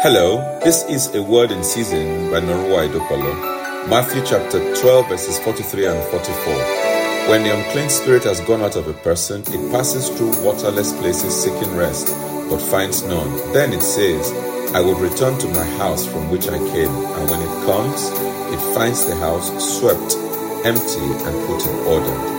Hello, 0.00 0.38
this 0.62 0.84
is 0.84 1.12
a 1.16 1.20
word 1.20 1.50
in 1.50 1.64
season 1.64 2.30
by 2.30 2.38
Norua 2.38 2.86
Idopolo. 2.88 3.34
Matthew 3.90 4.22
chapter 4.24 4.60
12, 4.76 5.08
verses 5.08 5.40
43 5.40 5.86
and 5.86 6.04
44. 6.04 6.54
When 7.28 7.42
the 7.42 7.50
unclean 7.58 7.90
spirit 7.90 8.22
has 8.22 8.40
gone 8.42 8.62
out 8.62 8.76
of 8.76 8.86
a 8.86 8.92
person, 8.92 9.42
it 9.48 9.72
passes 9.72 10.08
through 10.08 10.40
waterless 10.44 10.92
places 11.00 11.34
seeking 11.34 11.74
rest, 11.74 12.14
but 12.48 12.60
finds 12.60 13.02
none. 13.02 13.52
Then 13.52 13.72
it 13.72 13.82
says, 13.82 14.30
I 14.72 14.80
will 14.80 14.94
return 14.94 15.36
to 15.40 15.48
my 15.48 15.64
house 15.82 16.06
from 16.06 16.30
which 16.30 16.46
I 16.46 16.58
came. 16.58 16.94
And 16.94 17.28
when 17.28 17.42
it 17.42 17.66
comes, 17.66 18.06
it 18.54 18.74
finds 18.76 19.04
the 19.04 19.16
house 19.16 19.50
swept, 19.80 20.14
empty, 20.64 21.10
and 21.26 21.46
put 21.48 21.66
in 21.66 21.74
order. 21.90 22.38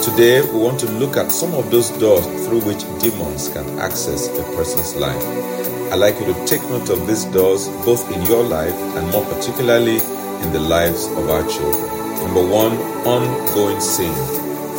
Today, 0.00 0.40
we 0.40 0.58
want 0.58 0.80
to 0.80 0.90
look 0.92 1.18
at 1.18 1.30
some 1.30 1.52
of 1.52 1.70
those 1.70 1.90
doors 2.00 2.24
through 2.46 2.62
which 2.62 2.80
demons 3.02 3.50
can 3.50 3.78
access 3.78 4.26
a 4.28 4.42
person's 4.56 4.96
life. 4.96 5.63
I'd 5.94 6.00
like 6.00 6.18
you 6.18 6.26
to 6.26 6.44
take 6.44 6.60
note 6.62 6.90
of 6.90 7.06
these 7.06 7.24
doors 7.26 7.68
both 7.86 8.10
in 8.10 8.20
your 8.22 8.42
life 8.42 8.74
and 8.74 9.08
more 9.12 9.24
particularly 9.26 9.98
in 10.42 10.52
the 10.52 10.58
lives 10.58 11.06
of 11.06 11.30
our 11.30 11.46
children. 11.46 11.86
Number 12.24 12.44
one, 12.44 12.72
ongoing 13.06 13.80
sin. 13.80 14.12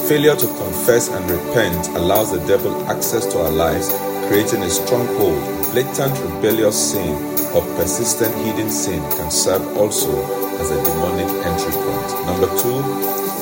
Failure 0.10 0.36
to 0.36 0.46
confess 0.46 1.08
and 1.08 1.24
repent 1.32 1.88
allows 1.96 2.34
the 2.34 2.46
devil 2.46 2.76
access 2.90 3.26
to 3.28 3.40
our 3.40 3.50
lives, 3.50 3.88
creating 4.28 4.64
a 4.64 4.70
stronghold. 4.70 5.40
Blatant 5.72 6.20
rebellious 6.20 6.92
sin 6.92 7.16
or 7.56 7.62
persistent 7.80 8.36
hidden 8.44 8.70
sin 8.70 9.00
can 9.12 9.32
serve 9.32 9.66
also 9.78 10.12
as 10.60 10.70
a 10.70 10.84
demonic 10.84 11.32
entry 11.48 11.72
point. 11.72 12.12
Number 12.28 12.52
two, 12.60 12.84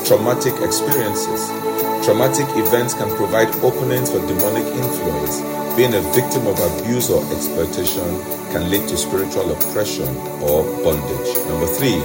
traumatic 0.06 0.54
experiences. 0.62 1.73
Traumatic 2.04 2.46
events 2.58 2.92
can 2.92 3.08
provide 3.16 3.48
openings 3.64 4.12
for 4.12 4.18
demonic 4.26 4.66
influence. 4.76 5.40
Being 5.74 5.94
a 5.94 6.02
victim 6.12 6.46
of 6.46 6.60
abuse 6.60 7.08
or 7.08 7.24
exploitation 7.32 8.04
can 8.52 8.68
lead 8.68 8.86
to 8.88 8.96
spiritual 8.98 9.50
oppression 9.50 10.14
or 10.44 10.64
bondage. 10.84 11.34
Number 11.48 11.66
three, 11.66 11.96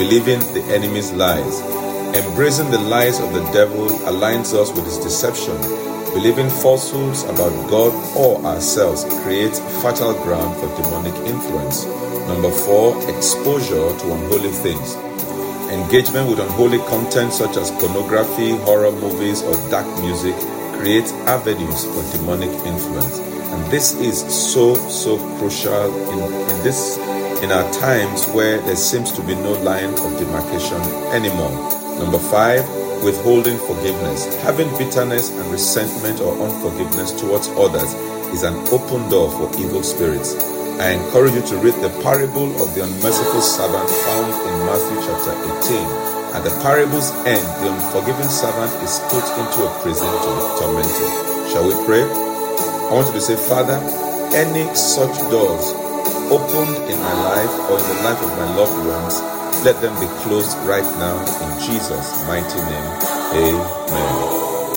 believing 0.00 0.40
the 0.54 0.64
enemy's 0.72 1.12
lies. 1.12 1.60
Embracing 2.16 2.70
the 2.70 2.78
lies 2.78 3.20
of 3.20 3.34
the 3.34 3.44
devil 3.52 3.88
aligns 4.08 4.54
us 4.54 4.72
with 4.72 4.86
his 4.86 4.96
deception. 4.96 5.60
Believing 6.14 6.48
falsehoods 6.48 7.24
about 7.24 7.52
God 7.68 7.92
or 8.16 8.42
ourselves 8.42 9.04
creates 9.22 9.60
fertile 9.82 10.14
ground 10.24 10.56
for 10.56 10.82
demonic 10.82 11.14
influence. 11.28 11.84
Number 12.26 12.50
four, 12.50 12.96
exposure 13.10 13.92
to 13.98 14.12
unholy 14.14 14.48
things. 14.48 14.96
Engagement 15.70 16.30
with 16.30 16.38
unholy 16.38 16.78
content 16.86 17.32
such 17.32 17.56
as 17.56 17.70
pornography, 17.72 18.50
horror 18.64 18.92
movies, 18.92 19.42
or 19.42 19.54
dark 19.70 19.86
music 20.00 20.34
creates 20.78 21.12
avenues 21.26 21.84
for 21.84 22.16
demonic 22.16 22.50
influence. 22.64 23.18
And 23.18 23.70
this 23.70 23.94
is 23.94 24.20
so, 24.20 24.74
so 24.74 25.18
crucial 25.38 25.94
in, 26.10 26.18
in 26.22 26.62
this 26.62 26.98
in 27.42 27.52
our 27.52 27.70
times 27.72 28.26
where 28.28 28.60
there 28.62 28.76
seems 28.76 29.12
to 29.12 29.22
be 29.22 29.34
no 29.34 29.52
line 29.52 29.90
of 29.90 30.18
demarcation 30.18 30.80
anymore. 31.12 31.50
Number 31.98 32.18
five, 32.18 32.66
withholding 33.02 33.58
forgiveness. 33.58 34.34
Having 34.42 34.70
bitterness 34.78 35.30
and 35.30 35.50
resentment 35.50 36.20
or 36.20 36.32
unforgiveness 36.40 37.12
towards 37.12 37.48
others 37.48 37.92
is 38.32 38.42
an 38.42 38.54
open 38.72 39.08
door 39.10 39.30
for 39.30 39.60
evil 39.60 39.82
spirits. 39.82 40.55
I 40.80 40.92
encourage 40.92 41.34
you 41.34 41.42
to 41.42 41.56
read 41.58 41.74
the 41.80 41.90
parable 42.02 42.50
of 42.62 42.74
the 42.74 42.84
unmerciful 42.84 43.40
servant 43.40 43.88
found 43.88 44.32
in 44.32 44.54
Matthew 44.66 44.98
chapter 45.06 45.32
18 46.12 46.16
at 46.36 46.44
the 46.44 46.50
parable's 46.60 47.12
end, 47.24 47.40
the 47.64 47.72
unforgiving 47.72 48.28
servant 48.28 48.68
is 48.84 49.00
put 49.08 49.24
into 49.24 49.64
a 49.64 49.72
prison 49.80 50.04
to 50.04 50.28
be 50.36 50.44
tormented. 50.60 51.12
Shall 51.48 51.64
we 51.64 51.72
pray? 51.86 52.02
I 52.04 52.92
want 52.92 53.06
you 53.08 53.14
to 53.14 53.20
say, 53.22 53.36
Father, 53.36 53.80
any 54.36 54.68
such 54.74 55.16
doors 55.32 55.72
opened 56.28 56.76
in 56.92 56.98
my 57.00 57.14
life 57.24 57.54
or 57.72 57.80
in 57.80 57.88
the 57.88 58.02
life 58.04 58.20
of 58.20 58.36
my 58.36 58.54
loved 58.54 58.76
ones, 58.84 59.16
let 59.64 59.80
them 59.80 59.96
be 59.98 60.06
closed 60.28 60.58
right 60.68 60.84
now 61.00 61.16
in 61.24 61.50
Jesus' 61.64 62.26
mighty 62.28 62.60
name. 62.68 62.92
Amen. 63.32 64.25